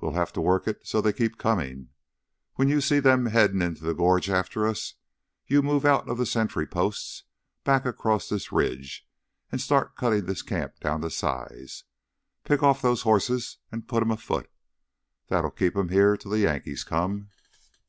[0.00, 1.88] "We'll have to work it so they'll keep comin'.
[2.54, 4.94] When you see them headin' into the gorge after us,
[5.48, 7.24] you move out of the sentry posts
[7.64, 9.08] back across this ridge
[9.50, 11.82] and start cuttin' this camp down to size
[12.44, 14.48] pick off those horses and put 'em afoot.
[15.26, 17.30] That'll keep them here till the Yankees come."